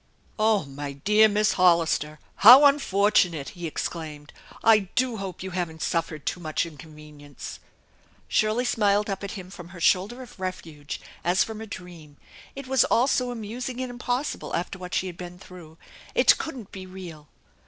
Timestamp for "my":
0.65-0.93